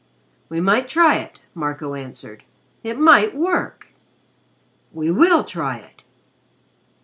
"We 0.49 0.59
might 0.61 0.89
try 0.89 1.17
it," 1.17 1.41
Marco 1.53 1.93
answered. 1.93 2.43
"It 2.83 2.97
might 2.97 3.35
work. 3.35 3.93
We 4.91 5.11
will 5.11 5.43
try 5.43 5.77
it." 5.77 6.01